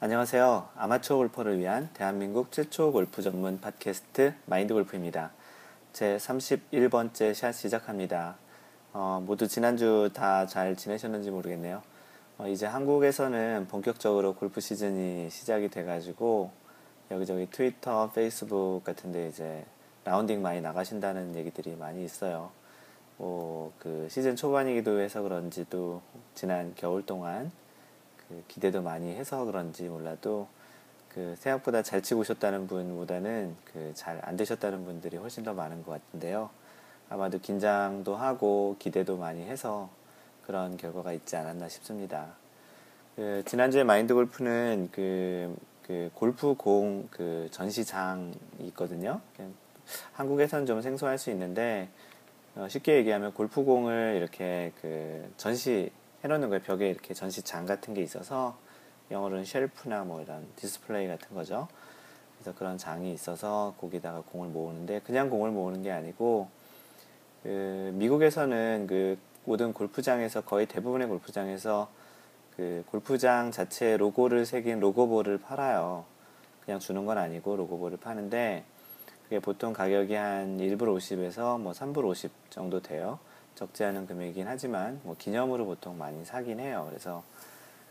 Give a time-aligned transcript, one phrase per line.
[0.00, 0.68] 안녕하세요.
[0.76, 5.32] 아마추어 골퍼를 위한 대한민국 최초 골프 전문 팟캐스트 마인드 골프입니다.
[5.92, 8.36] 제 31번째 샷 시작합니다.
[8.92, 11.82] 어, 모두 지난주 다 잘 지내셨는지 모르겠네요.
[12.38, 16.52] 어, 이제 한국에서는 본격적으로 골프 시즌이 시작이 돼가지고
[17.10, 19.64] 여기저기 트위터, 페이스북 같은데 이제
[20.04, 22.52] 라운딩 많이 나가신다는 얘기들이 많이 있어요.
[23.16, 26.02] 뭐, 그 시즌 초반이기도 해서 그런지 도
[26.36, 27.50] 지난 겨울 동안
[28.28, 30.48] 그 기대도 많이 해서 그런지 몰라도
[31.08, 35.92] 그 생각보다 잘 치고 오셨다는 분보다는 그 잘 안 되셨다는 분들이 훨씬 더 많은 것
[35.92, 36.50] 같은데요.
[37.10, 39.88] 아마도 긴장도 하고 기대도 많이 해서
[40.46, 42.26] 그런 결과가 있지 않았나 싶습니다.
[43.16, 48.32] 그 지난주에 마인드 골프는 그, 그 골프 공 그 전시장이
[48.68, 49.20] 있거든요.
[50.12, 51.88] 한국에서는 좀 생소할 수 있는데
[52.54, 55.90] 어, 쉽게 얘기하면 골프공을 이렇게 그 전시
[56.24, 56.62] 해놓는 거예요.
[56.62, 58.56] 벽에 이렇게 전시장 같은 게 있어서
[59.10, 61.68] 영어로는 shelf나 뭐 이런 디스플레이 같은 거죠.
[62.34, 66.48] 그래서 그런 장이 있어서 거기다가 공을 모으는데 그냥 공을 모으는 게 아니고
[67.42, 71.88] 그 미국에서는 그 모든 골프장에서 거의 대부분의 골프장에서
[72.56, 76.04] 그 골프장 자체 로고를 새긴 logo ball을 팔아요.
[76.64, 78.64] 그냥 주는 건 아니고 logo ball을 파는데
[79.24, 83.18] 그게 보통 가격이 한 1불 50에서 뭐 3불 50 정도 돼요.
[83.58, 86.86] 적지 않은 금액이긴 하지만 뭐 기념으로 보통 많이 사긴 해요.
[86.88, 87.24] 그래서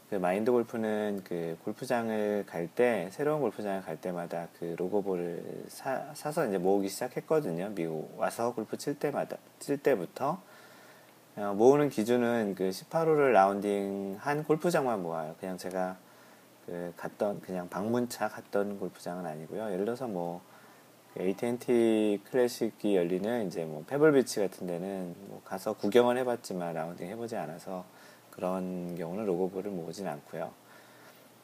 [0.10, 6.48] 그 마인드 골프는 그 골프장을 갈 때 새로운 골프장을 갈 때마다 그 로고볼을 사, 사서
[6.48, 7.72] 이제 모으기 시작했거든요.
[7.76, 10.40] 미국 와서 골프 칠 때마다 칠 때부터
[11.36, 15.36] 어, 모으는 기준은 그 18호를 라운딩 한 골프장만 모아요.
[15.38, 15.98] 그냥 제가
[16.66, 19.66] 그 갔던 그냥 방문차 갔던 골프장은 아니고요.
[19.74, 20.42] 예를 들어서 뭐
[21.20, 27.86] AT&T 클래식이 열리는 이제 뭐 페블비치 같은 데는 뭐 가서 구경을 해봤지만 라운딩 해보지 않아서
[28.30, 30.52] 그런 경우는 로고볼을 모으진 않고요.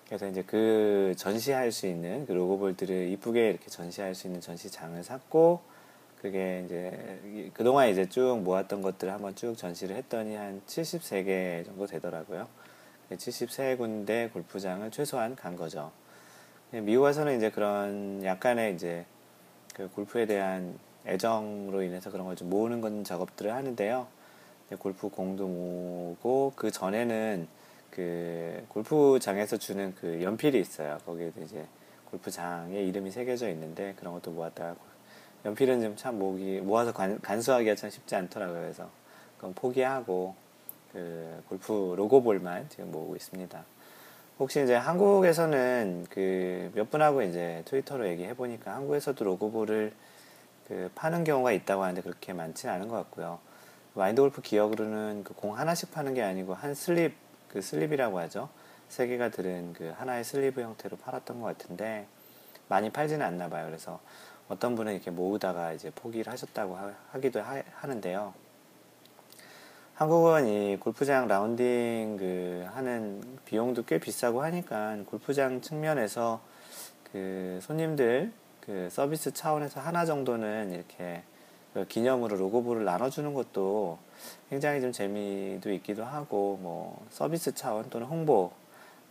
[0.06, 5.62] 그래서 이제 그 전시할 수 있는 그 로고볼들을 이쁘게 이렇게 전시할 수 있는 전시장을 샀고
[6.22, 12.48] 그게 이제 그동안 이제 쭉 모았던 것들을 한번 쭉 전시를 했더니 한 73개 정도 되더라고요.
[13.12, 15.92] 73군데 골프장을 최소한 간 거죠.
[16.72, 19.06] 미국 에서는 이제 그런 약간의 이제
[19.74, 24.08] 그 골프에 대한 애정으로 인해서 그런 걸 좀 모으는 건 작업들을 하는데요.
[24.80, 27.48] 골프 공도 모으고 그 전에는
[27.92, 30.98] 그 골프장에서 주는 그 연필이 있어요.
[31.06, 31.66] 거기에도 이제
[32.10, 34.76] 골프장에 이름이 새겨져 있는데 그런 것도 모았다가
[35.46, 38.62] 연필은 좀 참 모기 모아서 간, 간수하기가 참 쉽지 않더라고요.
[38.62, 38.90] 그래서
[39.38, 40.34] 그건 포기하고
[40.92, 43.64] 그 골프 logo ball만 지금 모으고 있습니다.
[44.40, 49.94] 혹시 이제 한국에서는 그 몇 분하고 이제 트위터로 얘기해 보니까 한국에서도 logo ball을
[50.68, 53.40] 그 파는 경우가 있다고 하는데 그렇게 많지는 않은 것 같고요.
[53.94, 57.16] 마인드 골프 기억으로는 그 공 하나씩 파는 게 아니고 한 sleeve
[57.50, 58.50] 그 sleeve라고 하죠.
[58.90, 62.08] 세 개가 들은 그 하나의 sleeve 형태로 팔았던 것 같은데
[62.70, 63.66] 많이 팔지는 않나 봐요.
[63.68, 64.00] 그래서
[64.50, 68.34] 어떤 분은 이렇게 모으다가 이제 포기를 하셨다고 하, 기도 하 는데요.
[69.96, 76.42] 한국은 이 골프장 라운딩 그 하는 비용도 꽤 비싸고 하니까 골프장 측면에서
[77.12, 81.22] 그 손님들 그 서비스 차원에서 하나 정도는 이렇게
[81.76, 84.00] 그 기념으로 로고볼을 나눠주는 것도
[84.50, 88.52] 굉장히 좀 재미도 있기도 하고 뭐 서비스 차원 또는 홍보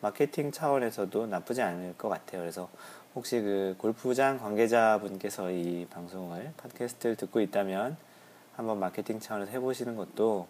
[0.01, 2.41] 마케팅 차원에서도 나쁘지 않을 것 같아요.
[2.41, 2.69] 그래서
[3.15, 7.97] 혹시 그 골프장 관계자분께서 이 방송을 팟캐스트를 듣고 있다면
[8.57, 10.49] 한번 마케팅 차원에서 해보시는 것도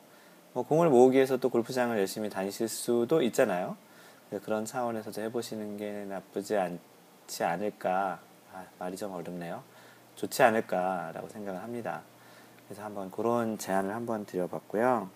[0.53, 3.77] 뭐 공을 모으기 위해서 또 골프장을 열심히 다니실 수도 있잖아요.
[4.45, 8.21] 그런 차원에서도 해보시는 게 나쁘지 않지 않을까.
[8.53, 9.63] 아, 말이 좀 어렵네요.
[10.17, 12.03] 좋지 않을까라고 생각을 합니다.
[12.67, 15.09] 그래서 한번 그런 제안을 한번 드려봤고요.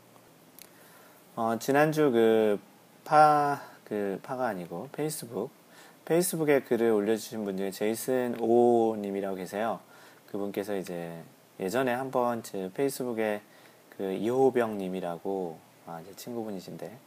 [1.36, 2.58] 어, 지난주 그
[3.04, 5.50] 파, 그 파가 아니고 페이스북.
[6.06, 9.80] 페이스북에 글을 올려주신 분 중에 제이슨 오님이라고 계세요.
[10.30, 11.22] 그분께서 이제
[11.60, 13.42] 예전에 한번 제 페이스북에
[13.96, 16.98] 그 이호병님이라고 아, 제 친구분이신데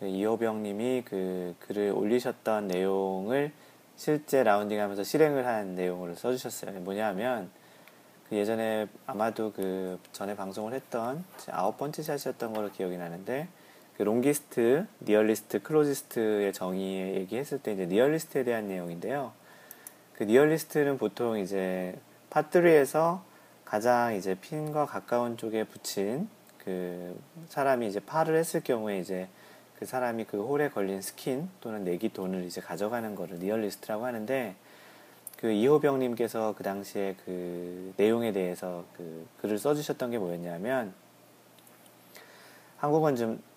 [0.00, 3.52] 그 이호병님이 그 글을 올리셨던 내용을
[3.96, 6.80] 실제 라운딩하면서 실행을 한 내용으로 써주셨어요.
[6.80, 7.50] 뭐냐면
[8.28, 13.48] 그 예전에 아마도 그 전에 방송을 했던 아홉 번째 샷이었던 걸로 기억이 나는데
[13.96, 19.32] 그 longest, nearest, closest의 정의 얘기했을 때 이제 nearest에 대한 내용인데요.
[20.14, 21.98] 그 nearest는 보통 이제
[22.30, 23.24] par three에서
[23.68, 26.28] 가장 이제 핀과 가까운 쪽에 붙인
[26.64, 27.18] 그
[27.48, 29.28] 사람이 이제 파를 했을 경우에 이제
[29.78, 34.54] 그 사람이 그 홀에 걸린 스킨 또는 내기 돈을 이제 가져가는 거를 nearest라고 하는데
[35.36, 40.94] 그 이호병님께서 그 당시에 그 내용에 대해서 그 글을 써주셨던 게 뭐였냐면
[42.78, 43.48] 한국은 좀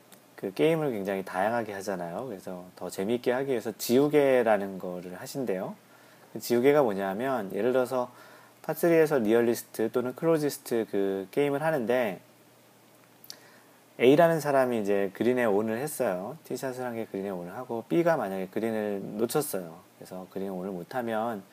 [0.42, 2.26] 그 게임을 굉장히 다양하게 하잖아요.
[2.26, 5.76] 그래서 더 재미있게 하기 위해서 지우개라는 거를 하신대요.
[6.34, 8.12] 그 지우개가 뭐냐면 예를 들어서
[8.74, 12.20] 파3에서 nearest 또는 closest 그 게임을 하는데
[14.00, 16.38] A라는 사람이 이제 그린에 on을 했어요.
[16.46, 19.80] 티샷을 한 게 그린에 on을 하고 B가 만약에 그린을 놓쳤어요.
[19.98, 21.44] 그래서 그린에 on을 못하면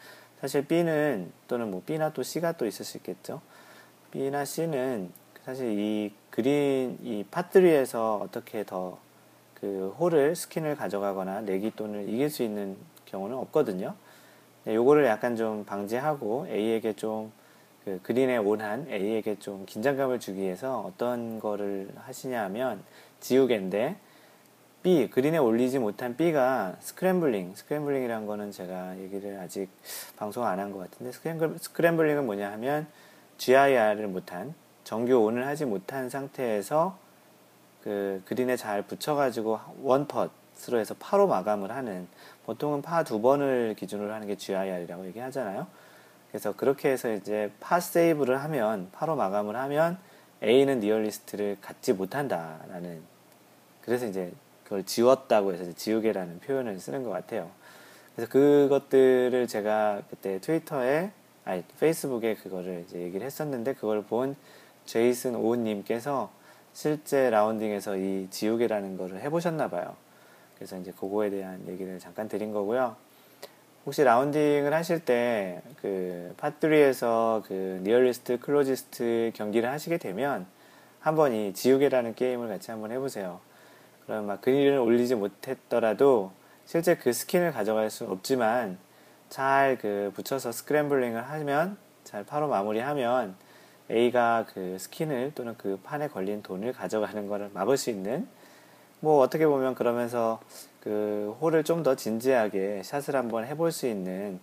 [0.40, 3.42] 사실 B는 또는 뭐 B나 또 C가 또 있을 수 있겠죠.
[4.10, 5.12] B나 C는
[5.44, 8.98] 사실 이 그린 이 파3에서 어떻게 더
[9.60, 12.76] 그 홀을 skin을 가져가거나 내기 또는 이길 수 있는
[13.06, 13.94] 경우는 없거든요.
[14.64, 17.32] 네, 요거를 약간 좀 방지하고 A에게 좀
[17.88, 22.82] 그 그린에 on한 A에게 좀 긴장감을 주기 위해서 어떤 거를 하시냐 하면
[23.20, 23.96] 지우개인데
[24.82, 27.54] B 그린에 올리지 못한 B가 scrambling.
[27.54, 29.70] Scrambling이란 거는 제가 얘기를 아직
[30.16, 32.86] 방송 안 한 것 같은데 scramble, scrambling은 뭐냐 하면
[33.38, 34.54] GIR을 못한
[34.84, 36.98] 정규 on을 하지 못한 상태에서
[37.82, 40.28] 그 그린에 잘 붙여가지고 one
[40.58, 42.08] putt으로 해서 파로 마감을 하는
[42.44, 45.66] 보통은 파 두 번을 기준으로 하는 게 GIR이라고 얘기하잖아요.
[46.30, 49.98] 그래서 그렇게 해서 이제 par save를 하면 파로 마감을 하면
[50.42, 53.00] A는 nearest를 갖지 못한다라는
[53.82, 54.32] 그래서 이제
[54.64, 57.50] 그걸 지웠다고 해서 지우개라는 표현을 쓰는 것 같아요.
[58.14, 61.12] 그래서 그것들을 제가 그때 트위터에
[61.44, 64.36] 아니 페이스북에 그거를 이제 얘기를 했었는데 그걸 본
[64.84, 66.30] 제이슨 오은님께서
[66.74, 69.96] 실제 라운딩에서 이 지우개라는 거를 해보셨나 봐요.
[70.58, 72.96] 그래서 이제 그거에 대한 얘기를 잠깐 드린 거고요.
[73.86, 80.46] 혹시 라운딩을 하실 때 그 파3에서 그 nearest, closest 경기를 하시게 되면
[81.00, 83.40] 한번 이 지우개라는 게임을 같이 한번 해보세요.
[84.04, 86.32] 그럼 막 그린을 올리지 못했더라도
[86.66, 88.78] 실제 그 skin을 가져갈 수 없지만
[89.30, 93.36] 잘 그 붙여서 scrambling을 하면 잘 파로 마무리하면
[93.90, 98.26] A가 그 skin을 또는 그 판에 걸린 돈을 가져가는 것을 막을 수 있는
[99.00, 100.40] 뭐 어떻게 보면 그러면서
[100.80, 104.40] 그 홀을 좀 더 진지하게 샷을 한번 해볼 수 있는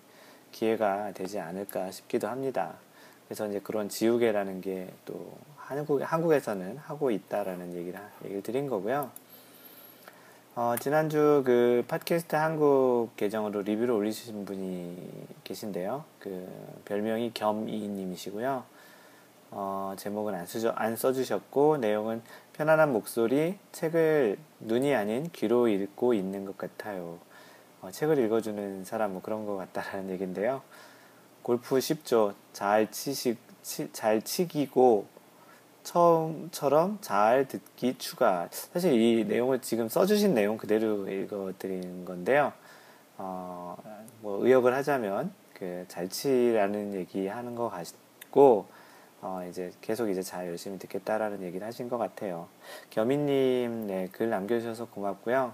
[0.51, 2.73] 기회가 되지 않을까 싶기도 합니다.
[3.27, 9.09] 그래서 이제 그런 지우개라는 게 또 한국, 한국에서는 하고 있다라는 얘기를, 얘기를 드린 거고요.
[10.55, 14.95] 어, 지난주 그 팟캐스트 한국 계정으로 리뷰를 올리신 분이
[15.43, 16.05] 계신데요.
[16.19, 16.47] 그
[16.85, 18.63] 별명이 겸이님이시고요.
[19.57, 22.21] 어, 제목은 안, 쓰죠, 안 써주셨고 내용은
[22.51, 27.19] 편안한 목소리, 책을 눈이 아닌 귀로 읽고 있는 것 같아요.
[27.81, 30.61] 어, 책을 읽어주는 사람 뭐 그런 것 같다라는 얘기인데요.
[31.41, 32.33] 골프 쉽죠.
[32.51, 35.07] 잘 치시, 치, 잘 치기고
[35.83, 38.49] 처음처럼 잘 듣기 추가.
[38.51, 42.51] 사실 이 내용을 지금 써주신 내용 그대로 읽어드리는 건데요.
[43.17, 43.77] 어,
[44.19, 48.67] 뭐 의역을 하자면 그 잘 치라는 얘기 하는 것 같고
[49.27, 52.47] 어, 이제 계속 이제 잘 열심히 듣겠다라는 얘기를 하신 것 같아요.
[52.91, 55.51] 겸이님, 네, 글 남겨주셔서 고맙고요.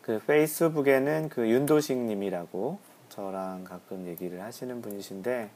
[0.00, 2.78] 그 페이스북에는 그 윤도식 님이라고
[3.10, 5.50] 저랑 가끔 얘기를 하시는 분이신데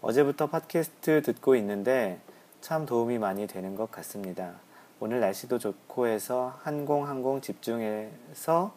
[0.00, 2.18] 어제부터 팟캐스트 듣고 있는데
[2.62, 4.54] 참 도움이 많이 되는 것 같습니다.
[5.00, 8.72] 오늘 날씨도 좋고 해서 한공한공 집중해서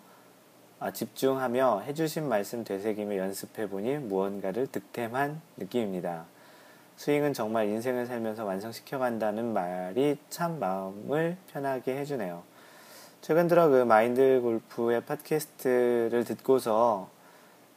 [0.80, 6.26] 아, 집중하며 해주신 말씀 되새기며 연습해보니 무언가를 득템한 느낌입니다.
[6.98, 12.44] 스윙은 정말 인생을 살면서 완성시켜 간다는 말이 참 마음을 편하게 해주네요.
[13.22, 17.10] 최근 들어 그 마인드 골프의 팟캐스트를 듣고서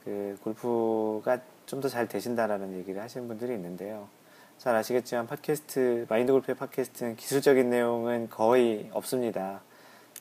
[0.04, 4.08] 그 골프가 좀 더 잘 되신다라는 얘기를 하시는 분들이 있는데요.
[4.58, 9.60] 잘 아시겠지만 팟캐스트, 마인드 골프의 팟캐스트는 기술적인 내용은 거의 없습니다.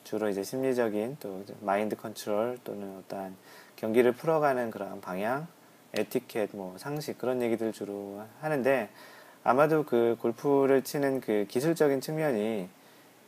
[0.04, 3.36] 주로 이제 심리적인 또 마인드 컨트롤 또는 어떠한
[3.76, 5.48] 경기를 풀어가는 그런 방향,
[5.94, 8.88] 에티켓, 뭐 상식 그런 얘기들 주로 하는데
[9.42, 12.68] 아마도 그 골프를 치는 그 기술적인 측면이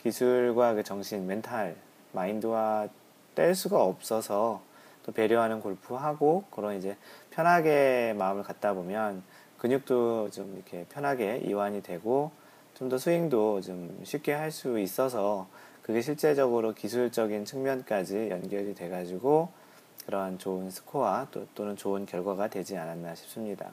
[0.02, 1.76] 기술과 그 정신, 멘탈,
[2.12, 2.88] 마인드와
[3.35, 4.62] 뗄 수가 없어서
[5.04, 6.97] 또 배려하는 골프하고 그런 이제
[7.31, 9.23] 편하게 마음을 갖다 보면
[9.59, 12.31] 근육도 좀 이렇게 편하게 이완이 되고
[12.75, 15.49] 좀 더 스윙도 좀 쉽게 할 수 있어서
[15.83, 19.49] 그게 실제적으로 기술적인 측면까지 연결이 돼가지고
[20.07, 23.71] 그러한 좋은 스코어 또, 또는 좋은 결과가 되지 않았나 싶습니다.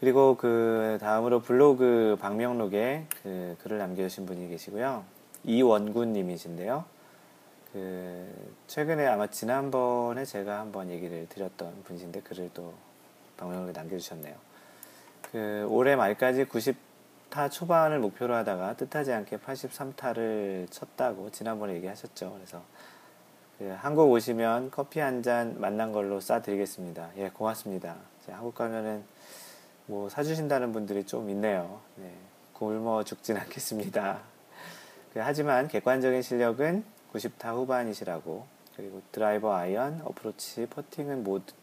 [0.00, 5.04] 그리고 그 다음으로 블로그 방명록에 그 글을 남겨주신 분이 계시고요.
[5.44, 6.84] 이원구님이신데요.
[7.72, 8.28] 그
[8.66, 12.74] 최근에 아마 지난번에 제가 한번 얘기를 드렸던 분이신데 글을 또
[13.36, 14.34] 방명록에 남겨주셨네요.
[15.30, 22.32] 그 올해 말까지 90타 초반을 목표로 하다가 뜻하지 않게 83타를 쳤다고 지난번에 얘기하셨죠.
[22.34, 22.62] 그래서
[23.62, 27.10] 그 한국 오시면 커피 한 잔 만난 걸로 싸드리겠습니다.
[27.18, 27.94] 예, 고맙습니다.
[28.28, 29.04] 한국 가면은
[29.86, 31.78] 뭐 사주신다는 분들이 좀 있네요.
[31.94, 32.12] 네,
[32.54, 34.18] 굶어 죽진 않겠습니다.
[35.14, 41.54] 그, 하지만 객관적인 실력은 90타 후반이시라고 그리고 드라이버 아이언, 어프로치, 퍼팅은 모두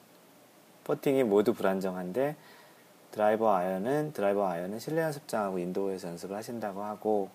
[0.85, 2.37] 퍼팅이 모두 불안정한데
[3.11, 7.29] 드라이버 아이언은 드라이버 아이언은 실내 연습장하고 인도어에서 연습을 하신다고 하고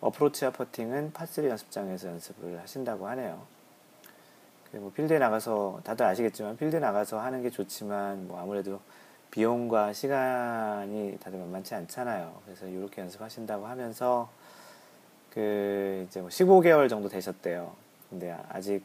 [0.00, 3.58] 어프로치와 퍼팅은 파3 연습장에서 연습을 하신다고 하네요.
[4.72, 8.80] 뭐 필드에 나가서 다들 아시겠지만 필드에 나가서 하는 게 좋지만 뭐 아무래도
[9.30, 12.40] 비용과 시간이 다들 만만치 않잖아요.
[12.44, 14.28] 그래서 이렇게 연습하신다고 하면서
[15.32, 17.72] 그 이제 뭐 15개월 정도 되셨대요.
[18.08, 18.82] 근데 아직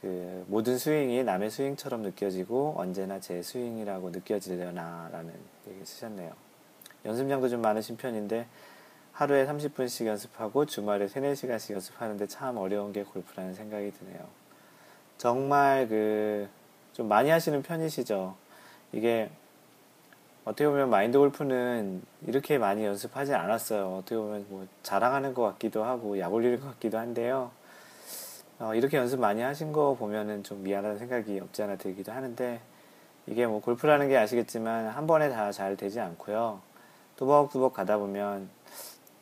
[0.00, 5.32] 그 모든 스윙이 남의 스윙처럼 느껴지고 언제나 제 스윙이라고 느껴지려나라는
[5.68, 6.32] 얘기 쓰셨네요.
[7.04, 8.46] 연습량도 좀 많으신 편인데
[9.12, 14.41] 하루에 30분씩 연습하고 주말에 3, 4시간씩 연습하는데 참 어려운 게 골프라는 생각이 드네요.
[15.22, 16.48] 정말 그
[16.92, 18.34] 좀 많이 하시는 편이시죠.
[18.92, 19.30] 이게
[20.44, 23.96] 어떻게 보면 마인드 골프는 이렇게 많이 연습하지 않았어요.
[23.98, 27.50] 어떻게 보면 뭐 자랑하는 것 같기도 하고 약 올리는 것 같기도 한데요.
[28.58, 32.60] 어, 이렇게 연습 많이 하신 거 보면은 좀 미안한 생각이 없지 않아 들기도 하는데
[33.26, 36.60] 이게 뭐 골프라는 게 아시겠지만 한 번에 다 잘 되지 않고요.
[37.16, 38.50] 두벅두벅 가다 보면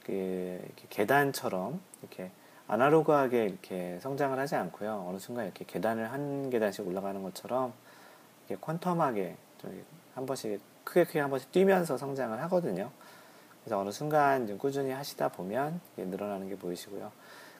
[0.04, 2.30] 그 계단처럼 이렇게
[2.70, 5.06] 아날로그하게 이렇게 성장을 하지 않고요.
[5.08, 7.72] 어느 순간 이렇게 계단을 한 계단씩 올라가는 것처럼
[8.48, 9.34] 이렇게 퀀텀하게
[10.14, 12.90] 한 번씩 크게 크게 한 번씩 뛰면서 성장을 하거든요.
[13.64, 17.10] 그래서 어느 순간 좀 꾸준히 하시다 보면 늘어나는 게 보이시고요.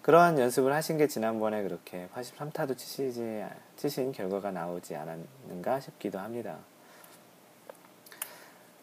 [0.01, 3.45] 그런 연습을 하신 게 지난번에 그렇게 83타도 치시지,
[3.77, 6.57] 치신 결과가 나오지 않았는가 싶기도 합니다.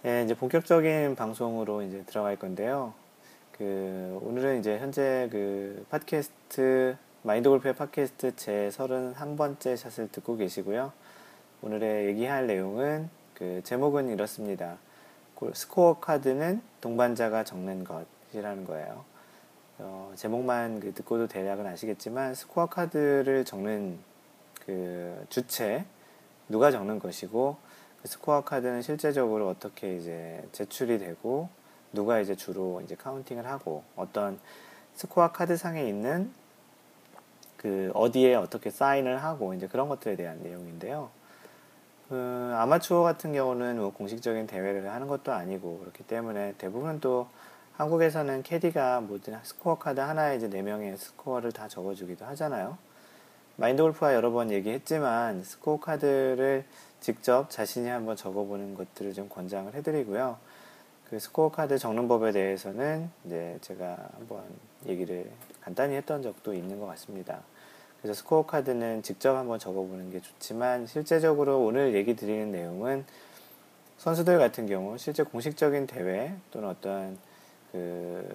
[0.03, 2.93] 네, 이제 본격적인 방송으로 이제 들어갈 건데요.
[3.58, 10.94] 그, 오늘은 이제 현재 그 팟캐스트, 마인드 골프의 팟캐스트 제 31번째 샷을 듣고 계시고요.
[11.64, 14.78] 오늘의 얘기할 내용은 그 제목은 이렇습니다.
[15.54, 19.06] 스코어 카드는 동반자가 적는 것이라는 거예요.
[19.80, 23.98] 어, 제목만 그 듣고도 대략은 아시겠지만 스코어 카드를 적는
[24.68, 25.84] 그 주체
[26.48, 27.58] 누가 적는 것이고
[28.04, 31.50] 그 스코어 카드는 실제적으로 어떻게 이제 제출이 되고
[31.94, 34.39] 누가 이제 주로 이제 counting을 하고 어떤
[34.96, 36.32] 스코어 카드 상에 있는
[37.58, 41.10] 그 어디에 어떻게 사인을 하고 이제 그런 것들에 대한 내용인데요.
[42.10, 47.27] 그 아마추어 같은 경우는 뭐 공식적인 대회를 하는 것도 아니고 그렇기 때문에 대부분 또
[47.74, 52.77] 한국에서는 캐디가 모든 스코어 카드 하나에 이제 4명의 스코어를 다 적어주기도 하잖아요.
[53.58, 56.63] 마인드 골퍼가 여러 번 얘기했지만 스코어 카드를
[57.01, 60.38] 직접 자신이 한번 적어보는 것들을 좀 권장을 해드리고요.
[61.10, 64.44] 그 스코어 카드 적는 법에 대해서는 이제 제가 한번
[64.86, 65.30] 얘기를
[65.62, 67.42] 간단히 했던 적도 있는 것 같습니다.
[68.02, 73.06] 그래서 스코어 카드는 직접 한번 적어보는 게 좋지만 실제적으로 오늘 얘기 드리는 내용은
[73.98, 77.18] 선수들 같은 경우 실제 공식적인 대회 또는 어떤
[77.72, 78.28] 그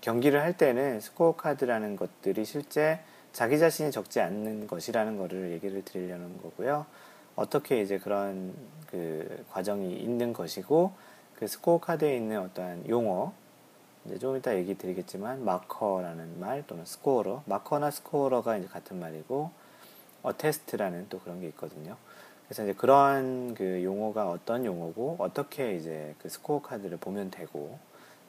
[0.00, 2.98] 경기를 할 때는 스코어 카드라는 것들이 실제
[3.32, 6.86] 자기 자신이 적지 않는 것이라는 것을 얘기를 드리려는 거고요.
[7.36, 8.54] 어떻게 이제 그런
[8.90, 10.92] 그 과정이 있는 것이고
[11.38, 13.32] 그 스코어 카드에 있는 어떠한 용어
[14.06, 19.50] 이제 좀 이따 얘기 드리겠지만 마커라는 말 또는 scorer 마커나 scorer가 이제 같은 말이고
[20.22, 21.96] attest라는 또 그런 게 있거든요.
[22.46, 27.78] 그래서 이제 그런 그 용어가 어떤 용어고 어떻게 이제 그 스코어 카드를 보면 되고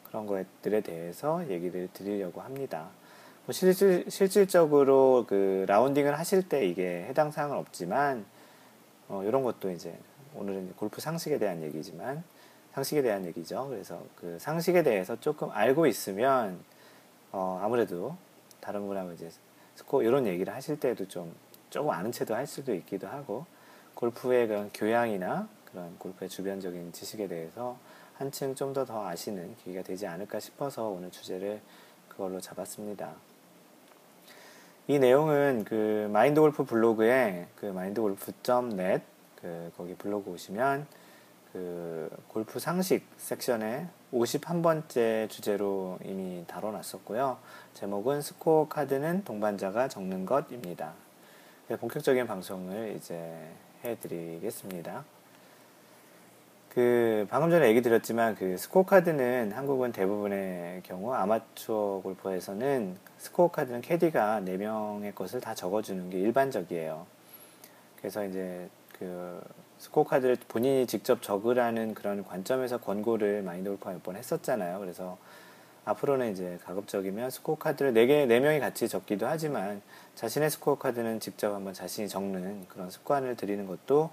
[0.08, 2.90] 그런 것들에 대해서 얘기를 드리려고 합니다.
[3.46, 8.26] 뭐 실질, 실질적으로 그 라운딩을 하실 때 이게 해당 사항은 없지만
[9.08, 9.98] 어, 이런 것도 이제
[10.36, 12.24] 오늘은 골프 상식에 대한 얘기지만
[12.78, 13.68] 상식에 대한 얘기죠.
[13.70, 16.60] 그래서 그 상식에 대해서 조금 알고 있으면
[17.32, 18.16] 어, 아무래도
[18.62, 19.32] 다른 분하고 이제
[19.74, 21.34] 스코 이런 얘기를 하실 때도 좀
[21.72, 23.48] 조금 아는 채도 할 수도 있기도 하고
[23.96, 27.78] 골프의 그런 교양이나 그런 골프의 주변적인 지식에 대해서
[28.14, 31.60] 한층 좀 더 더 아시는 기회가 되지 않을까 싶어서 오늘 주제를
[32.08, 33.12] 그걸로 잡았습니다.
[34.88, 39.04] 이 내용은 그 마인드 골프 블로그에 그 마인드 골프.net
[39.42, 40.86] 그 거기 블로그 오시면
[41.54, 47.38] 그 골프 상식 섹션에 51번째 주제로 이미 다뤄놨었고요.
[47.74, 50.94] 제목은 스코어 카드는 동반자가 적는 것입니다.
[51.80, 53.50] 본격적인 방송을 이제
[53.84, 55.04] 해드리겠습니다.
[56.70, 63.82] 그 방금 전에 얘기 드렸지만 그 스코어 카드는 한국은 대부분의 경우 아마추어 골퍼에서는 스코어 카드는
[63.82, 67.08] 캐디가 4명의 것을 다 적어주는 게 일반적이에요.
[67.98, 69.42] 그래서 이제 그
[69.80, 74.80] 스코어 카드를 본인이 직접 적으라는 그런 관점에서 권고를 마인드 골퍼가 몇번 했었잖아요.
[74.80, 75.18] 그래서
[75.86, 79.82] 앞으로는 이제 가급적이면 스코어 카드를 4개, 4명이 같이 적기도 하지만
[80.16, 84.10] 자신의 스코어 카드는 직접 한번 자신이 적는 그런 습관을 들이는 것도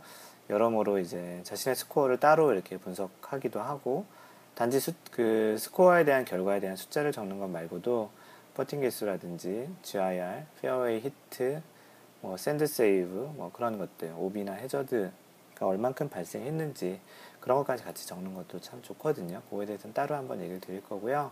[0.51, 4.05] 여러모로 이제 자신의 스코어를 따로 이렇게 분석하기도 하고
[4.55, 8.11] 단지 수, 그 스코어에 대한 결과에 대한 숫자를 적는 것 말고도
[8.55, 11.61] 퍼팅 개수라든지 GIR, fairway hit,
[12.21, 15.11] 뭐 sand save, 뭐 그런 것들, 오비나 해저드
[15.55, 17.01] 가 얼만큼 발생했는지
[17.41, 19.43] 그런 것까지 같이 적는 것도 참 좋거든요.
[19.51, 21.31] 그거에 대해서는 따로 한번 얘기를 드릴 거고요.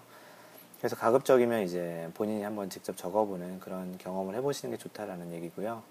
[0.79, 5.83] 그래서 가급적이면 이제 본인이 한번 직접 적어보는 그런 경험을 해보시는 게 좋다라는 얘기고요.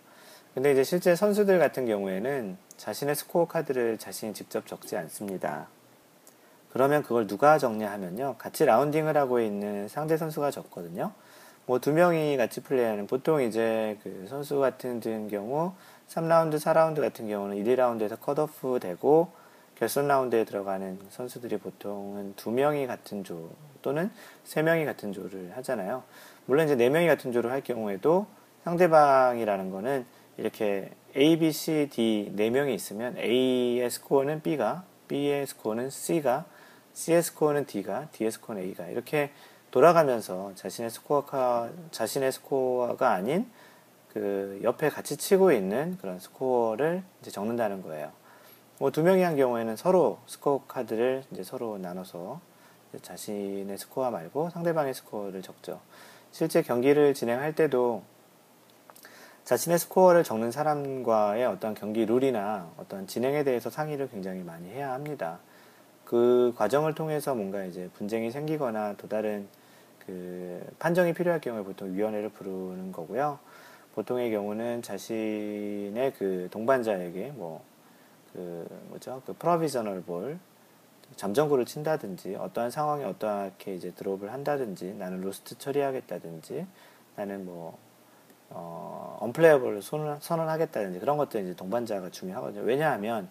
[0.53, 5.67] 근데 이제 실제 선수들 같은 경우에는 자신의 스코어 카드를 자신이 직접 적지 않습니다.
[6.73, 8.35] 그러면 그걸 누가 적냐 하면요.
[8.37, 11.13] 같이 라운딩을 하고 있는 상대 선수가 적거든요.
[11.65, 15.73] 뭐 두 명이 같이 플레이하는 보통 이제 그 선수 같은 경우
[16.11, 19.31] 3라운드, 4라운드 같은 경우는 1, 2라운드에서 컷오프 되고
[19.75, 23.49] 결선 라운드에 들어가는 선수들이 보통은 두 명이 같은 조
[23.81, 24.11] 또는
[24.43, 26.03] 세 명이 같은 조를 하잖아요.
[26.45, 28.27] 물론 이제 네 명이 같은 조를 할 경우에도
[28.65, 30.05] 상대방이라는 거는
[30.37, 36.45] 이렇게 A, B, C, D 네 명이 있으면 A의 스코어는 B가, B의 스코어는 C가,
[36.93, 39.31] C의 스코어는 D가, D의 스코어는 A가 이렇게
[39.71, 43.49] 돌아가면서 자신의 스코어가 자신의 스코어가 아닌
[44.13, 48.11] 그 옆에 같이 치고 있는 그런 스코어를 이제 적는다는 거예요.
[48.79, 52.41] 뭐 두 명이 한 경우에는 서로 스코어 카드를 이제 서로 나눠서
[53.01, 55.79] 자신의 스코어 말고 상대방의 스코어를 적죠.
[56.31, 58.01] 실제 경기를 진행할 때도
[59.43, 65.39] 자신의 스코어를 적는 사람과의 어떤 경기 룰이나 어떤 진행에 대해서 상의를 굉장히 많이 해야 합니다.
[66.05, 69.47] 그 과정을 통해서 뭔가 이제 분쟁이 생기거나 또 다른
[70.05, 73.39] 그 판정이 필요할 경우에 보통 위원회를 부르는 거고요.
[73.95, 77.71] 보통의 경우는 자신의 그 동반자에게 뭐
[78.33, 80.39] 그 뭐죠 그 provisional ball
[81.15, 86.65] 잠정구를 친다든지 어떠한 상황에 어떻게 이제 드롭을 한다든지 나는 lost 처리하겠다든지
[87.17, 87.77] 나는 뭐
[88.49, 92.63] 어, unplayable을 선언하겠다든지 그런 것들 이제 동반자가 중요하거든요.
[92.63, 93.29] 왜냐하면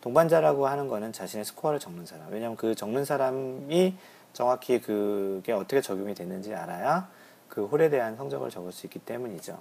[0.00, 2.30] 동반자라고 하는 거는 자신의 스코어를 적는 사람.
[2.30, 3.94] 왜냐하면 그 적는 사람이
[4.32, 7.08] 정확히 그게 어떻게 적용이 됐는지 알아야
[7.48, 9.60] 그 홀에 대한 성적을 적을 수 있기 때문이죠.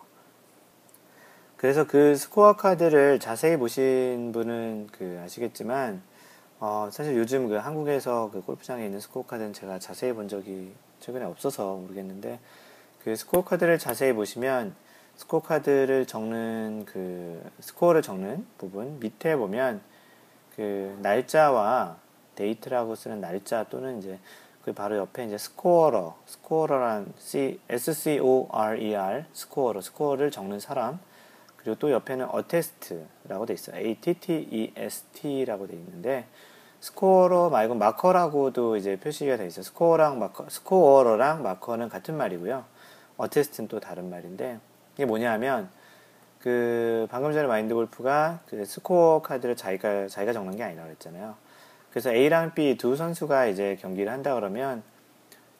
[1.61, 6.01] 그래서 그 스코어 카드를 자세히 보신 분은 그 아시겠지만
[6.59, 11.23] 어, 사실 요즘 그 한국에서 그 골프장에 있는 스코어 카드는 제가 자세히 본 적이 최근에
[11.23, 12.39] 없어서 모르겠는데
[13.03, 14.73] 그 스코어 카드를 자세히 보시면
[15.17, 19.81] 스코어 카드를 적는 그 스코어를 적는 부분 밑에 보면
[20.55, 21.97] 그 날짜와
[22.33, 24.17] date라고 쓰는 날짜 또는 이제
[24.65, 30.31] 그 바로 옆에 이제 scorer scorer란 C S C O R E R scorer 스코어를
[30.31, 30.99] 적는 사람
[31.63, 33.77] 그리고 또 옆에는 attest라고 돼 있어요.
[33.77, 36.25] A T T E S T라고 돼 있는데
[36.79, 39.63] scorer 말고 marker라고도 이제 표시가 돼 있어요.
[39.63, 42.65] 스코어랑 marker scorer랑 marker는 같은 말이고요.
[43.17, 44.59] attest는 또 다른 말인데
[44.95, 45.69] 이게 뭐냐면
[46.39, 51.35] 그 방금 전에 마인드 골프가 그 스코어 카드를 자기가 자기가 적는 게 아니라고 했잖아요.
[51.91, 54.81] 그래서 A랑 B 두 선수가 이제 경기를 한다 그러면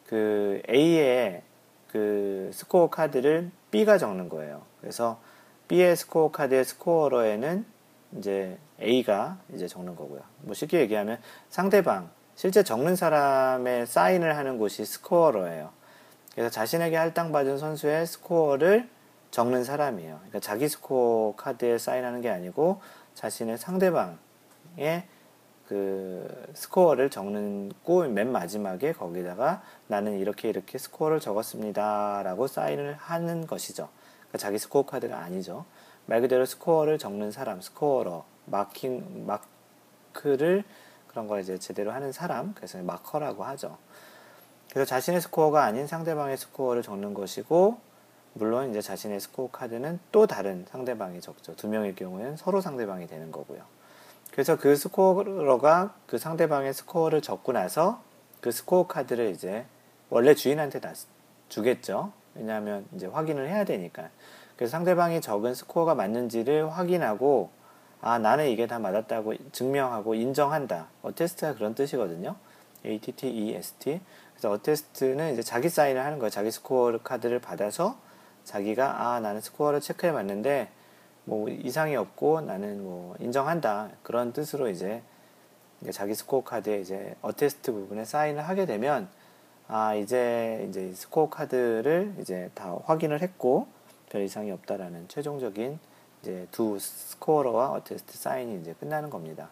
[0.06, 1.42] 그 A의
[1.86, 4.62] 그 스코어 카드를 B가 적는 거예요.
[4.80, 5.20] 그래서
[5.68, 7.64] B의 스코어 카드의 scorer에는
[8.18, 10.20] 이제 A가 이제 적는 거고요.
[10.40, 15.70] 뭐 쉽게 얘기하면 상대방 실제 적는 사람의 사인을 하는 곳이 scorer예요.
[16.34, 18.88] 그래서 자신에게 할당받은 선수의 스코어를
[19.30, 20.16] 적는 사람이에요.
[20.16, 22.80] 그러니까 자기 스코어 카드에 사인하는 게 아니고
[23.14, 24.16] 자신의 상대방의
[25.68, 32.22] 그 스코어를 적는 그 맨 마지막에 거기다가 나는 이렇게 이렇게 스코어를 적었습니다.
[32.22, 33.88] 라고 사인을 하는 것이죠.
[34.32, 35.66] 그러니까 자기 스코어 카드가 아니죠.
[36.06, 40.64] 말 그대로 스코어를 적는 사람, scorer, 마킹, 마크를
[41.08, 43.76] 그런 걸 이제 제대로 하는 사람, 그래서 marker라고 하죠.
[44.70, 47.78] 그래서 자신의 스코어가 아닌 상대방의 스코어를 적는 것이고,
[48.32, 51.54] 물론 이제 자신의 스코어 카드는 또 다른 상대방이 적죠.
[51.54, 53.62] 두 명의 경우에는 서로 상대방이 되는 거고요.
[54.30, 58.02] 그래서 그 scorer가 그 상대방의 스코어를 적고 나서
[58.40, 59.66] 그 스코어 카드를 이제
[60.08, 60.94] 원래 주인한테 다
[61.50, 62.12] 주겠죠.
[62.34, 64.08] 왜냐하면 이제 확인을 해야 되니까.
[64.56, 67.50] 그래서 상대방이 적은 스코어가 맞는지를 확인하고
[68.00, 70.88] 아 나는 이게 다 맞았다고 증명하고 인정한다.
[71.02, 72.36] attest가 그런 뜻이거든요.
[72.84, 74.00] A-T-T-E-S-T.
[74.32, 76.30] 그래서 attest는 이제 자기 사인을 하는 거예요.
[76.30, 77.96] 자기 스코어 카드를 받아서
[78.44, 80.68] 자기가 아 나는 스코어를 체크해 봤는데
[81.24, 85.02] 뭐 이상이 없고 나는 뭐 인정한다 그런 뜻으로 이제
[85.92, 89.08] 자기 스코어 카드에 이제 attest 부분에 사인을 하게 되면
[89.68, 93.66] 아 이제 이제 스코어 카드를 이제 다 확인을 했고
[94.10, 95.78] 별 이상이 없다라는 최종적인
[96.20, 99.48] 이제 두 scorer와 attest 사인이 이제 끝나는 겁니다.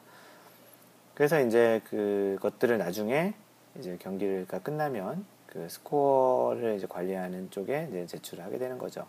[1.15, 3.35] 그래서 이제 그것들을 나중에
[3.79, 9.07] 이제 경기가 끝나면 그 스코어를 이제 관리하는 쪽에 이제 제출을 하게 되는 거죠.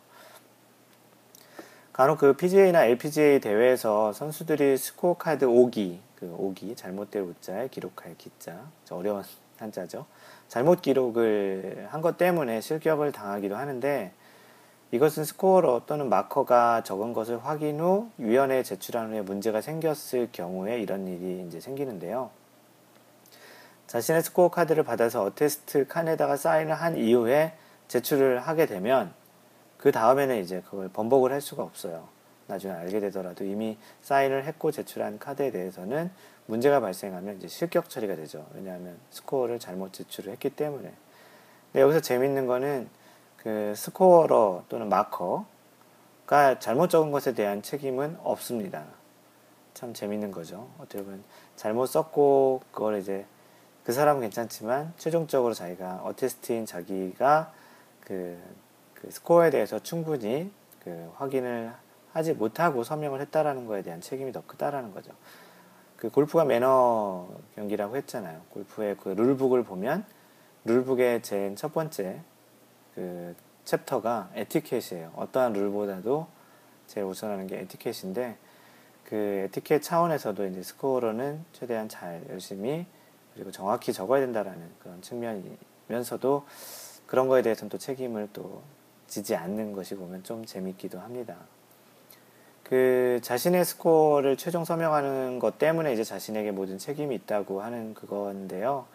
[1.93, 8.65] 간혹 그 PGA나 LPGA 대회에서 선수들이 스코어 카드 오기, 그 오기, 잘못된 오자에 기록할 기자,
[8.89, 9.23] 어려운
[9.62, 10.06] 한자죠.
[10.47, 14.12] 잘못 기록을 한 것 때문에 실격을 당하기도 하는데
[14.91, 21.08] 이것은 scorer 또는 marker가 적은 것을 확인 후 위원회에 제출한 후에 문제가 생겼을 경우에 이런
[21.08, 22.30] 일이 이제 생기는데요.
[23.88, 27.54] 자신의 스코어 카드를 받아서 attest 칸에다가 사인을 한 이후에
[27.88, 29.13] 제출을 하게 되면
[29.78, 32.08] 그 다음에는 이제 그걸 번복을 할 수가 없어요.
[32.47, 36.12] 나중에 알게 되더라도 이미 사인을 했고 제출한 카드에 대해서는
[36.45, 38.47] 문제가 발생하면 이제 실격 처리가 되죠.
[38.54, 40.91] 왜냐하면 스코어를 잘못 제출을 했기 때문에.
[41.71, 42.89] 근데 여기서 재밌는 거는
[43.38, 48.86] 그 스코어러 또는 마커가 잘못 적은 것에 대한 책임은 없습니다.
[49.73, 50.69] 참 재밌는 거죠.
[50.77, 51.23] 어떻게 보면
[51.56, 53.25] 잘못 썼고 그걸 이제
[53.84, 57.51] 그 사람은 괜찮지만 최종적으로 자기가 어테스트인 자기가
[58.01, 58.39] 그,
[58.93, 60.51] 그 스코어에 대해서 충분히
[60.84, 61.73] 그 확인을
[62.13, 65.12] 하지 못하고 서명을 했다라는 거에 대한 책임이 더 크다라는 거죠.
[66.01, 68.41] 그 골프가 매너 경기라고 했잖아요.
[68.49, 70.03] 골프의 그 rule book을 보면
[70.65, 72.21] rule book의 제일 첫 번째
[72.95, 73.35] 그
[73.65, 75.11] chapter가 에티켓이에요.
[75.15, 76.25] 어떠한 룰보다도
[76.87, 78.35] 제일 우선하는 게 에티켓인데
[79.03, 82.87] 그 에티켓 차원에서도 이제 스코어는 최대한 잘 열심히
[83.35, 86.47] 그리고 정확히 적어야 된다라는 그런 측면이면서도
[87.05, 88.63] 그런 거에 대해서는 또 책임을 또
[89.05, 91.37] 지지 않는 것이 보면 좀 재밌기도 합니다.
[92.71, 98.86] 그 자신의 스코어를 최종 서명하는 것 때문에 이제 자신에게 모든 책임이 있다고 하는 그건데요.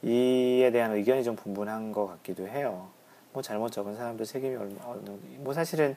[0.00, 2.88] 이에 대한 의견이 좀 분분한 것 같기도 해요.
[3.34, 4.94] 뭐 잘못 적은 사람도 책임이 얼마,
[5.40, 5.94] 뭐 사실은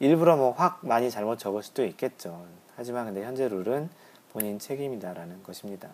[0.00, 2.44] 일부러 뭐 확 많이 잘못 적을 수도 있겠죠.
[2.74, 3.88] 하지만 근데 현재 룰은
[4.32, 5.88] 본인 책임이다라는 것입니다.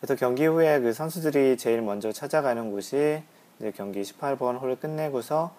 [0.00, 3.22] 그래서 경기 후에 그 선수들이 제일 먼저 찾아가는 곳이
[3.58, 5.54] 이제 경기 18번 홀을 끝내고서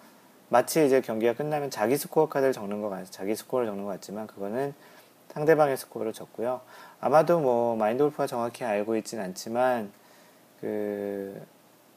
[0.48, 4.26] 마치 이제 경기가 끝나면 자기 스코어 카드를 적는 것 같, 자기 스코어를 적는 것 같지만
[4.26, 4.74] 그거는
[5.30, 6.60] 상대방의 스코어를 적고요.
[7.00, 9.90] 아마도 뭐 마인드 골프가 정확히 알고 있진 않지만
[10.60, 11.40] 그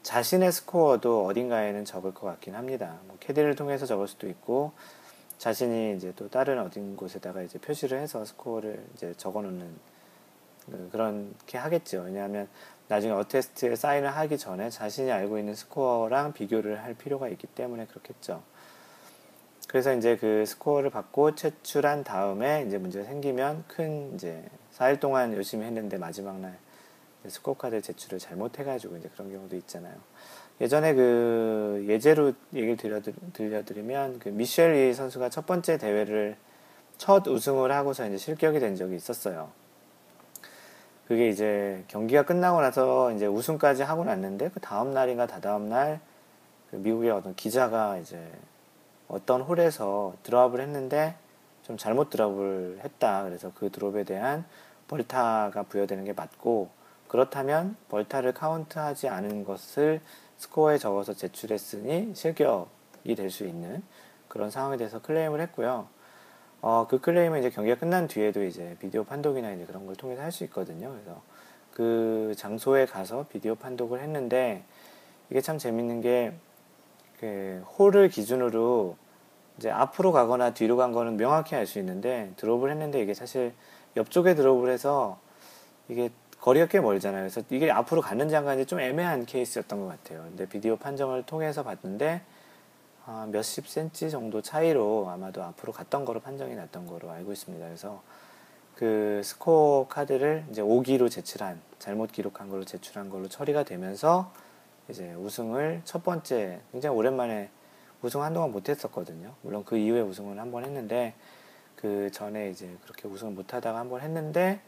[0.02, 2.96] 자신의 스코어도 어딘가에는 적을 것 같긴 합니다.
[3.06, 4.72] 뭐 캐디를 통해서 적을 수도 있고
[5.38, 9.76] 자신이 이제 또 다른 어딘 곳에다가 이제 표시를 해서 스코어를 이제 적어 놓는
[10.66, 12.02] 그 그렇게 하겠죠.
[12.02, 12.48] 왜냐하면
[12.88, 18.42] 나중에 attest에 사인을 하기 전에 자신이 알고 있는 스코어랑 비교를 할 필요가 있기 때문에 그렇겠죠.
[19.68, 24.42] 그래서 이제 그 스코어를 받고 제출한 다음에 이제 문제가 생기면 큰 이제
[24.78, 26.58] 4일 동안 열심히 했는데 마지막 날
[27.26, 29.94] 스코어 카드 제출을 잘못해가지고 이제 그런 경우도 있잖아요.
[30.60, 32.76] 예전에 그 예제로 얘기를
[33.32, 36.36] 들려드리면 그 미셸 위 선수가 첫 번째 대회를
[36.96, 39.50] 첫 우승을 하고서 이제 실격이 된 적이 있었어요.
[41.08, 46.00] 그게 이제 경기가 끝나고 나서 이제 우승까지 하고 났는데 그 다음 날인가 다다음 날
[46.70, 48.30] 그 미국의 어떤 기자가 이제
[49.08, 51.16] 어떤 홀에서 드롭을 했는데
[51.62, 53.24] 좀 잘못 드롭을 했다.
[53.24, 54.44] 그래서 그 드롭에 대한
[54.86, 56.68] 벌타가 부여되는 게 맞고
[57.08, 60.00] 그렇다면 벌타를 카운트하지 않은 것을
[60.36, 63.82] 스코어에 적어서 제출했으니 실격이 될 수 있는
[64.28, 65.88] 그런 상황에 대해서 클레임을 했고요.
[66.60, 70.32] 어, 그 클레임은 이제 경기가 끝난 뒤에도 이제 비디오 판독이나 이제 그런 걸 통해서 할
[70.32, 70.90] 수 있거든요.
[70.90, 71.22] 그래서
[71.72, 74.64] 그 장소에 가서 비디오 판독을 했는데
[75.30, 76.32] 이게 참 재밌는 게
[77.20, 78.96] 그 홀을 기준으로
[79.58, 83.52] 이제 앞으로 가거나 뒤로 간 거는 명확히 알 수 있는데 드롭을 했는데 이게 사실
[83.96, 85.18] 옆쪽에 드롭을 해서
[85.88, 87.22] 이게 거리가 꽤 멀잖아요.
[87.22, 90.22] 그래서 이게 앞으로 갔는지 안 가는지 좀 애매한 케이스였던 것 같아요.
[90.22, 92.37] 근데 비디오 판정을 통해서 봤는데 아,
[93.30, 97.64] 몇십 센치 정도 차이로 아마도 앞으로 갔던 거로 판정이 났던 거로 알고 있습니다.
[97.64, 98.02] 그래서
[98.74, 104.32] 그 스코어 카드를 이제 5기로 제출한 잘못 기록한 걸로 제출한 걸로 처리가 되면서
[104.88, 107.50] 이제 우승을 첫 번째 굉장히 오랜만에
[108.02, 109.34] 우승 한동안 못했었거든요.
[109.42, 111.14] 물론 그 이후에 우승을 한 번 했는데
[111.76, 114.60] 그 전에 이제 그렇게 우승을 못하다가 한 번 했는데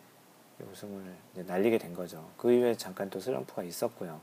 [0.72, 2.28] 우승을 날리게 된 거죠.
[2.36, 4.20] 그 이후에 잠깐 또 슬럼프가 있었고요.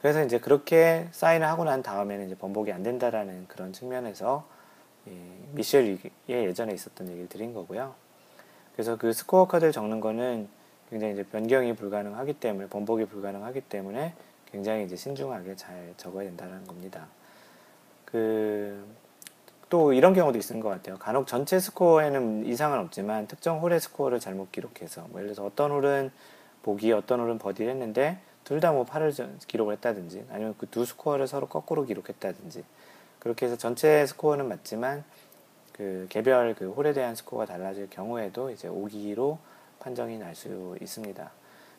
[0.00, 4.46] 그래서 이제 그렇게 사인을 하고 난 다음에는 이제 번복이 안 된다라는 그런 측면에서
[5.52, 7.94] 미셸이 예전에 있었던 얘기를 드린 거고요.
[8.72, 10.48] 그래서 그 스코어 카드를 적는 거는
[10.88, 14.14] 굉장히 이제 변경이 불가능하기 때문에 번복이 불가능하기 때문에
[14.50, 17.06] 굉장히 이제 신중하게 잘 적어야 된다는 겁니다.
[18.04, 19.00] 그
[19.70, 20.98] 또 이런 경우도 있는 것 같아요.
[20.98, 26.10] 간혹 전체 스코어에는 이상은 없지만 특정 홀의 스코어를 잘못 기록해서 뭐 예를 들어서 어떤 홀은
[26.62, 31.26] 보기, 어떤 홀은 버디를 했는데 둘 다 뭐 8을 기록을 했다든지 아니면 그 두 스코어를
[31.28, 32.64] 서로 거꾸로 기록했다든지
[33.18, 35.04] 그렇게 해서 전체 스코어는 맞지만
[35.72, 39.38] 그 개별 그 홀에 대한 스코어가 달라질 경우에도 이제 5기로
[39.78, 41.30] 판정이 날 수 있습니다.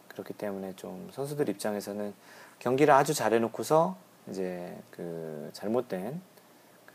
[0.08, 2.14] 그렇기 때문에 좀 선수들 입장에서는
[2.60, 3.96] 경기를 아주 잘 해놓고서
[4.30, 6.22] 이제 그 잘못된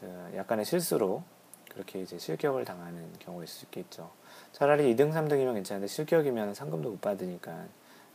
[0.00, 1.22] 그 약간의 실수로
[1.72, 4.10] 그렇게 이제 실격을 당하는 경우가 있을 수 있겠죠.
[4.52, 7.64] 차라리 2등, 3등이면 괜찮은데 실격이면 상금도 못 받으니까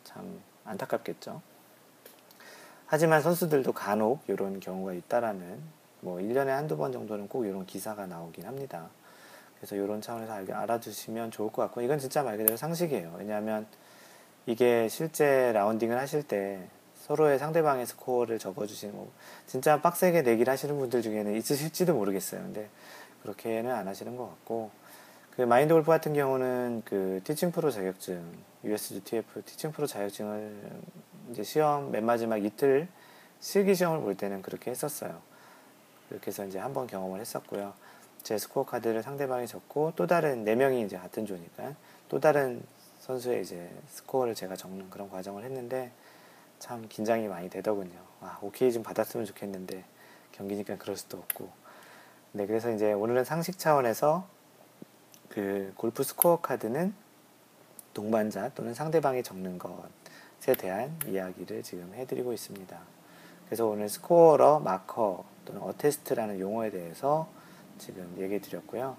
[0.03, 1.41] 참 안타깝겠죠.
[2.85, 5.61] 하지만 선수들도 간혹 이런 경우가 있다라는
[6.01, 8.89] 뭐 1년에 한두 번 정도는 꼭 이런 기사가 나오긴 합니다.
[9.57, 13.15] 그래서 이런 차원에서 알아주시면 좋을 것 같고 이건 진짜 말 그대로 상식이에요.
[13.17, 13.67] 왜냐하면
[14.45, 19.07] 이게 실제 라운딩을 하실 때 서로의 상대방의 스코어를 적어주시는 거
[19.45, 22.41] 진짜 빡세게 내기를 하시는 분들 중에는 있으실지도 모르겠어요.
[22.41, 22.69] 근데
[23.21, 24.71] 그렇게는 안 하시는 것 같고
[25.35, 28.21] 그 마인드 골프 같은 경우는 그 teaching pro 자격증
[28.63, 30.61] USGTF teaching pro 자격증을
[31.31, 32.87] 이제 시험 맨 마지막 이틀
[33.39, 35.21] 실기 시험을 볼 때는 그렇게 했었어요.
[36.09, 37.73] 그렇게 해서 이제 한 번 경험을 했었고요.
[38.21, 41.73] 제 스코어 카드를 상대방이 적고 또 다른 네 명이 이제 같은 조니까
[42.09, 42.61] 또 다른
[42.99, 45.91] 선수의 이제 스코어를 제가 적는 그런 과정을 했는데
[46.59, 47.97] 참 긴장이 많이 되더군요.
[48.19, 49.83] 아, 오케이 좀 받았으면 좋겠는데
[50.33, 51.49] 경기니까 그럴 수도 없고.
[52.33, 54.27] 네, 그래서 이제 오늘은 상식 차원에서
[55.33, 56.93] 그 골프 스코어 카드는
[57.93, 62.79] 동반자 또는 상대방이 적는 것에 대한 이야기를 지금 해드리고 있습니다.
[63.45, 67.27] 그래서 오늘 scorer, marker 또는 attest라는 용어에 대해서
[67.77, 68.95] 지금 얘기해 드렸고요.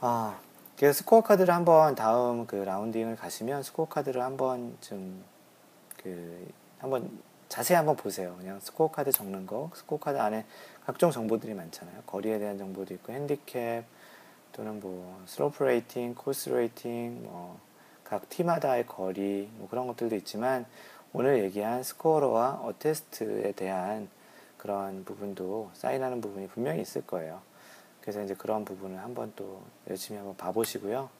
[0.00, 0.38] 아,
[0.76, 5.36] 그래서 스코어 카드를 한번 다음 그 라운딩을 가시면 스코어 카드를 한번 좀
[6.06, 7.10] 그 한번
[7.48, 8.36] 자세히 한번 보세요.
[8.38, 10.46] 그냥 스코어 카드 적는 거, 스코어 카드 안에
[10.84, 12.02] 각종 정보들이 많잖아요.
[12.06, 13.84] 거리에 대한 정보도 있고 핸디캡
[14.56, 20.64] 또는 뭐 slope rating, course rating, 뭐 각 티마다의 거리 뭐 그런 것들도 있지만
[21.12, 24.08] 오늘 얘기한 scorer와 attest에 대한
[24.56, 27.42] 그런 부분도 사인하는 부분이 분명히 있을 거예요.
[28.00, 31.10] 그래서 이제 그런 부분을 한번 또 열심히 한번 봐보시고요.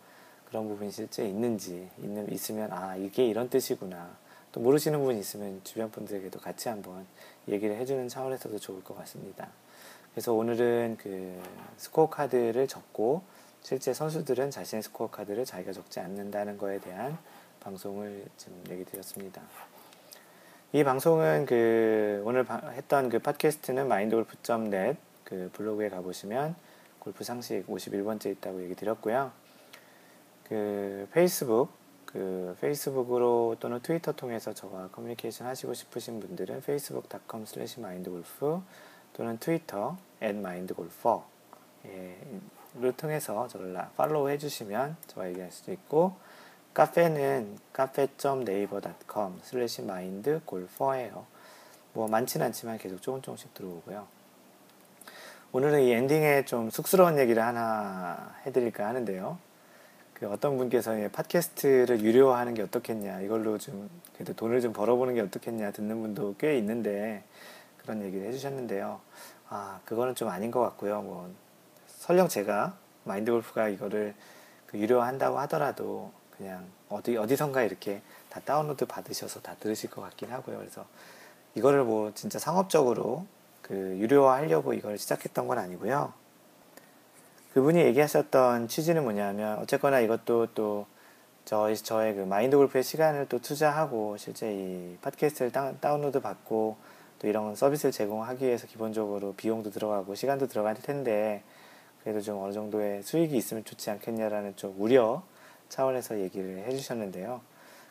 [0.46, 4.16] 그런 부분이 실제 있는지 있는 있으면 아 이게 이런 뜻이구나.
[4.50, 7.06] 또 모르시는 부분이 있으면 주변 분들에게도 같이 한번
[7.48, 9.48] 얘기를 해주는 차원에서도 좋을 것 같습니다.
[10.16, 11.42] 그래서 오늘은 그
[11.76, 13.22] 스코어 카드를 적고
[13.60, 17.18] 실제 선수들은 자신의 스코어 카드를 자기가 적지 않는다는 거에 대한
[17.60, 19.42] 방송을 지금 얘기 드렸습니다.
[20.72, 26.56] 이 방송은 그 오늘 했던 그 팟캐스트는 마인드골프.net 그 블로그에 가보시면
[26.98, 29.32] 골프 상식 51번째 있다고 얘기 드렸고요.
[30.44, 31.68] 그 페이스북
[32.06, 38.62] 그 페이스북으로 또는 트위터 통해서 저와 커뮤니케이션 하시고 싶으신 분들은 facebook.com slash mindgolf
[39.16, 41.22] 또는 트위터 at mindgolfer
[42.78, 46.16] 를 통해서 저를 팔로우 해주시면 저와 얘기할 수도 있고
[46.74, 51.24] 카페는 카페.naver.com slash mindgolfer예요.
[51.94, 54.06] 뭐 많지는 않지만 계속 조금 조금씩 들어오고요.
[55.52, 59.38] 오늘은 이 엔딩에 좀 쑥스러운 얘기를 하나 해드릴까 하는데요.
[60.12, 65.70] 그 어떤 분께서 팟캐스트를 유료화하는 게 어떻겠냐, 이걸로 좀 그래도 돈을 좀 벌어보는 게 어떻겠냐
[65.70, 67.24] 듣는 분도 꽤 있는데
[67.86, 69.00] 그런 얘기를 해주셨는데요.
[69.48, 71.00] 아, 그거는 좀 아닌 것 같고요.
[71.02, 71.32] 뭐
[71.86, 74.14] 설령 제가 마인드 골프가 이거를
[74.66, 80.58] 그 유료화한다고 하더라도 그냥 어디 어디선가 이렇게 다 다운로드 받으셔서 다 들으실 것 같긴 하고요.
[80.58, 80.84] 그래서
[81.54, 83.24] 이거를 뭐 진짜 상업적으로
[83.62, 86.12] 그 유료화 하려고 이걸 시작했던 건 아니고요.
[87.54, 90.86] 그분이 얘기하셨던 취지는 뭐냐면 어쨌거나 이것도 또
[91.46, 96.76] 저희 저의 그 마인드 골프의 시간을 또 투자하고 실제 이 팟캐스트를 다운, 로드 받고
[97.18, 101.42] 또 이런 서비스를 제공하기 위해서 기본적으로 비용도 들어가고 시간도 들어갈 텐데
[102.02, 105.22] 그래도 좀 어느 정도의 수익이 있으면 좋지 않겠냐라는 좀 우려
[105.68, 107.40] 차원에서 얘기를 해주셨는데요.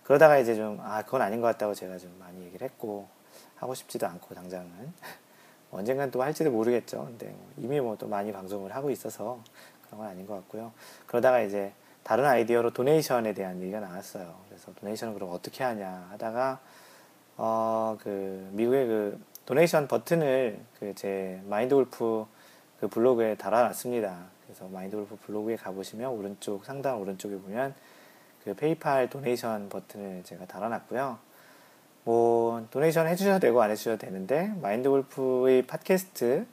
[0.04, 3.08] 그러다가 이제 좀, 아, 그건 아닌 것 같다고 제가 좀 많이 얘기를 했고,
[3.56, 4.94] 하고 싶지도 않고, 당장은.
[5.72, 7.06] 언젠간 또 할지도 모르겠죠.
[7.06, 9.40] 근데 뭐 이미 뭐 또 많이 방송을 하고 있어서
[9.86, 10.72] 그런 건 아닌 것 같고요.
[11.08, 14.36] 그러다가 이제 다른 아이디어로 도네이션에 대한 얘기가 나왔어요.
[14.48, 16.60] 그래서 도네이션을 그럼 어떻게 하냐 하다가
[17.38, 22.26] 어 그 미국의 그 도네이션 버튼을 그 제 마인드 골프
[22.80, 24.26] 그 블로그에 달아놨습니다.
[24.46, 27.74] 그래서 마인드 골프 블로그에 가보시면 오른쪽 상단 오른쪽에 보면
[28.44, 31.18] 그 PayPal donation 버튼을 제가 달아놨고요.
[32.04, 36.46] 뭐 donation 해주셔도 되고 안 해주셔도 되는데 마인드 골프의 팟캐스트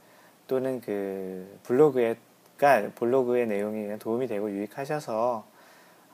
[0.49, 2.17] 또는 그 블로그에
[2.57, 5.45] 그러니까 블로그의 내용이 도움이 되고 유익하셔서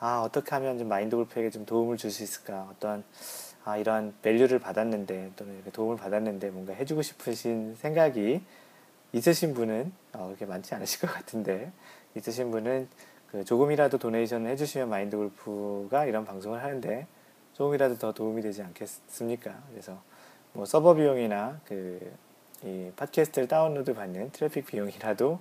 [0.01, 3.05] 아 어떻게 하면 좀 마인드 골프에게 좀 도움을 줄 수 있을까 어떤
[3.69, 8.43] 아 이런 value를 받았는데 또는 이렇게 도움을 받았는데 뭔가 해주고 싶으신 생각이
[9.13, 11.73] 있으신 분은 어, 그렇게 많지 않으실 것 같은데
[12.15, 12.89] 있으신 분은
[13.31, 17.07] 그 조금이라도 donation을 해주시면 마인드 골프가 이런 방송을 하는데
[17.55, 19.63] 조금이라도 더 도움이 되지 않겠습니까?
[19.71, 20.01] 그래서
[20.53, 22.29] 뭐 서버 비용이나 그
[22.65, 25.39] 이 팟캐스트를 다운로드 받는 트래픽 비용이라도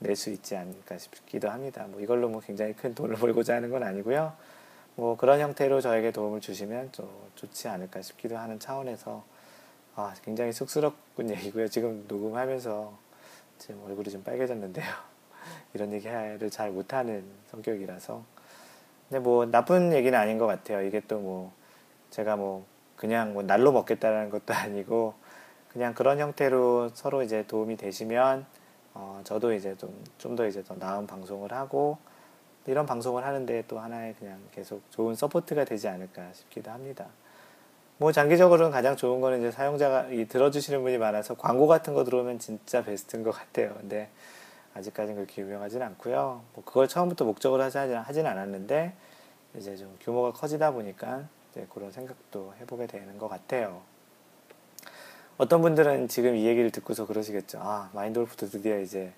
[0.00, 1.86] 낼 수 있지 않을까 싶기도 합니다.
[1.88, 4.32] 뭐 이걸로 뭐 굉장히 큰 돈을 벌고자 하는 건 아니고요.
[4.98, 9.22] 뭐 그런 형태로 저에게 도움을 주시면 좀 좋지 않을까 싶기도 하는 차원에서
[9.94, 11.68] 아, 굉장히 쑥스러운 얘기고요.
[11.68, 12.92] 지금 녹음하면서
[13.58, 14.84] 지금 얼굴이 좀 빨개졌는데요.
[15.72, 18.24] 이런 얘기를 잘 못하는 성격이라서.
[19.08, 20.82] 근데 뭐 나쁜 얘기는 아닌 것 같아요.
[20.82, 21.52] 이게 또 뭐
[22.10, 25.14] 제가 뭐 그냥 뭐 날로 먹겠다는 것도 아니고
[25.68, 28.46] 그냥 그런 형태로 서로 이제 도움이 되시면
[28.94, 31.98] 어, 저도 이제 좀 좀 더 이제 더 나은 방송을 하고
[32.68, 37.06] 이런 방송을 하는데 또 하나의 그냥 계속 좋은 support가 되지 않을까 싶기도 합니다.
[37.96, 42.38] 뭐 장기적으로는 가장 좋은 거는 이제 사용자가 이 들어주시는 분이 많아서 광고 같은 거 들어오면
[42.38, 43.74] 진짜 베스트인 것 같아요.
[43.80, 44.10] 근데
[44.74, 46.42] 아직까지는 그렇게 유명하진 않고요.
[46.54, 48.92] 뭐 그걸 처음부터 목적으로 하진 않았는데
[49.56, 53.80] 이제 좀 규모가 커지다 보니까 이제 그런 생각도 해보게 되는 것 같아요.
[55.38, 57.60] 어떤 분들은 지금 이 얘기를 듣고서 그러시겠죠.
[57.62, 59.12] 아 마인드 골프도 드디어 이제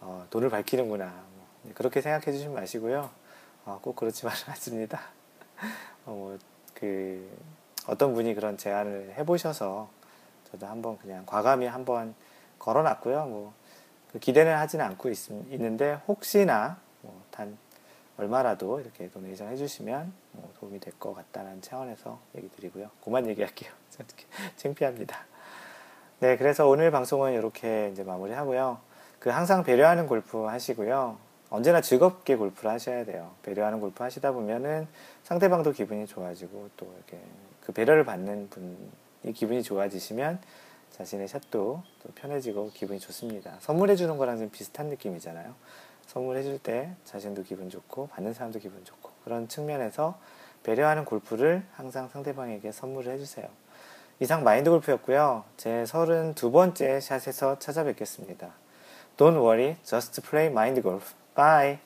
[0.00, 1.31] 어, 돈을 밝히는구나.
[1.62, 3.10] 뭐 그렇게 생각해 주시면 마시고요.
[3.64, 5.00] 어, 꼭 그렇지만은 않습니다.
[6.06, 6.36] 어,
[6.74, 7.38] 뭐그
[7.86, 9.88] 어떤 분이 그런 제안을 해보셔서
[10.50, 12.14] 저도 한번 그냥 과감히 한번
[12.58, 13.26] 걸어놨고요.
[13.26, 13.52] 뭐
[14.12, 17.56] 그 기대는 하지는 않고 있, 있는데 혹시나 뭐 단
[18.18, 22.90] 얼마라도 이렇게 도네이션 해주시면 뭐 도움이 될 것 같다는 차원에서 얘기 드리고요.
[23.02, 23.72] 그만 얘기할게요.
[24.56, 25.16] 창피합니다.
[26.20, 28.80] 네, 그래서 오늘 방송은 이렇게 이제 마무리하고요.
[29.18, 31.16] 그 항상 배려하는 골프 하시고요.
[31.52, 33.32] 언제나 즐겁게 골프를 하셔야 돼요.
[33.42, 34.88] 배려하는 골프 하시다 보면은
[35.22, 37.18] 상대방도 기분이 좋아지고 또 이렇게
[37.60, 40.40] 그 배려를 받는 분이 기분이 좋아지시면
[40.92, 43.56] 자신의 샷도 또 편해지고 기분이 좋습니다.
[43.60, 45.54] 선물해 주는 거랑 좀 비슷한 느낌이잖아요.
[46.06, 50.18] 선물해 줄 때 자신도 기분 좋고 받는 사람도 기분 좋고 그런 측면에서
[50.62, 53.46] 배려하는 골프를 항상 상대방에게 선물을 해주세요.
[54.20, 55.44] 이상 마인드 골프였고요.
[55.58, 58.52] 제 32번째 샷에서 찾아뵙겠습니다.
[59.18, 61.12] Don't worry, just play mind golf.
[61.34, 61.80] Bye!